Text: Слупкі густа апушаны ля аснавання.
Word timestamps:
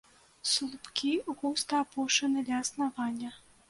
Слупкі 0.51 1.13
густа 1.43 1.73
апушаны 1.87 2.39
ля 2.53 2.57
аснавання. 2.67 3.29